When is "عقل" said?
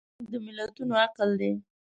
1.05-1.29